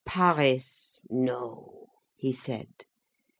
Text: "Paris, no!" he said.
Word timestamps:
"Paris, 0.03 0.99
no!" 1.11 1.87
he 2.15 2.33
said. 2.33 2.85